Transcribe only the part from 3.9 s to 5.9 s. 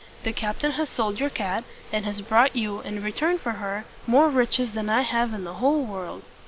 more riches than I have in the whole